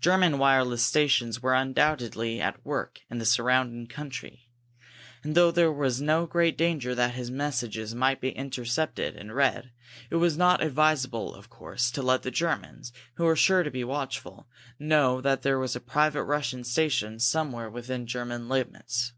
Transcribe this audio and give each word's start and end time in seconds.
German 0.00 0.38
wireless 0.38 0.82
stations 0.82 1.42
were 1.42 1.52
undoubtedly 1.52 2.40
at 2.40 2.64
work 2.64 3.00
in 3.10 3.18
the 3.18 3.26
surrounding 3.26 3.86
country, 3.86 4.48
and, 5.22 5.34
though 5.34 5.50
there 5.50 5.70
was 5.70 6.00
no 6.00 6.24
great 6.24 6.56
danger 6.56 6.94
that 6.94 7.12
his 7.12 7.30
messages 7.30 7.94
might 7.94 8.18
be 8.18 8.30
intercepted 8.30 9.14
and 9.14 9.34
read, 9.34 9.70
it 10.08 10.16
was 10.16 10.38
not 10.38 10.62
advisable, 10.62 11.34
of 11.34 11.50
course, 11.50 11.90
to 11.90 12.00
let 12.00 12.22
the 12.22 12.30
Germans, 12.30 12.94
who 13.16 13.24
were 13.24 13.36
sure 13.36 13.62
to 13.62 13.70
be 13.70 13.84
watchful, 13.84 14.48
know 14.78 15.20
that 15.20 15.42
there 15.42 15.58
was 15.58 15.76
a 15.76 15.80
private 15.80 16.24
Russian 16.24 16.64
station 16.64 17.18
somewhere 17.18 17.68
within 17.68 18.06
German 18.06 18.48
limits. 18.48 19.12